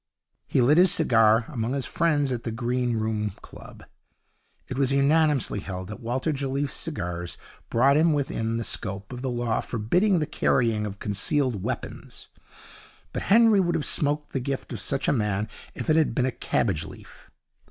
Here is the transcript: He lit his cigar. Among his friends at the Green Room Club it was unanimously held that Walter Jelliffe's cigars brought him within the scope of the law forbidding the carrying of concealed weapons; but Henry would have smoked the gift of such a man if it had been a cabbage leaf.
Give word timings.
He 0.47 0.63
lit 0.63 0.79
his 0.79 0.91
cigar. 0.91 1.45
Among 1.47 1.73
his 1.73 1.85
friends 1.85 2.31
at 2.31 2.41
the 2.41 2.49
Green 2.49 2.97
Room 2.97 3.33
Club 3.43 3.83
it 4.67 4.75
was 4.75 4.91
unanimously 4.91 5.59
held 5.59 5.89
that 5.89 5.99
Walter 5.99 6.31
Jelliffe's 6.33 6.73
cigars 6.73 7.37
brought 7.69 7.97
him 7.97 8.11
within 8.11 8.57
the 8.57 8.63
scope 8.63 9.13
of 9.13 9.21
the 9.21 9.29
law 9.29 9.59
forbidding 9.61 10.17
the 10.17 10.25
carrying 10.25 10.87
of 10.87 10.97
concealed 10.97 11.61
weapons; 11.61 12.29
but 13.13 13.21
Henry 13.29 13.59
would 13.59 13.75
have 13.75 13.85
smoked 13.85 14.33
the 14.33 14.39
gift 14.39 14.73
of 14.73 14.81
such 14.81 15.07
a 15.07 15.13
man 15.13 15.47
if 15.75 15.87
it 15.87 15.95
had 15.95 16.15
been 16.15 16.25
a 16.25 16.31
cabbage 16.31 16.83
leaf. 16.83 17.29